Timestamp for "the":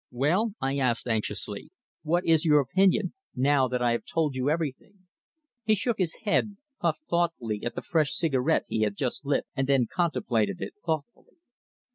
7.75-7.83